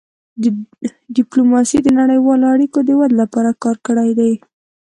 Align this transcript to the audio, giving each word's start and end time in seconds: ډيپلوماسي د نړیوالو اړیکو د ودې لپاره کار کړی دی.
ډيپلوماسي 1.15 1.77
د 1.83 1.87
نړیوالو 1.99 2.45
اړیکو 2.55 2.79
د 2.83 2.89
ودې 2.99 3.15
لپاره 3.21 3.51
کار 3.63 3.77
کړی 3.87 4.09
دی. 4.19 4.31